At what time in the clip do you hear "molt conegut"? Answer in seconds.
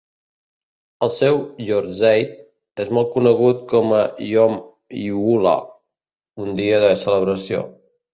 2.97-3.61